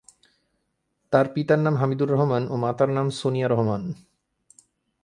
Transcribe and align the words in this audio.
তার 1.13 1.25
পিতার 1.33 1.59
নাম 1.59 1.75
হামিদুর 1.75 2.09
রহমান 2.09 2.43
ও 2.49 2.55
মাতার 2.57 2.89
নাম 2.89 3.07
সোনিয়া 3.09 3.47
রহমান। 3.47 3.81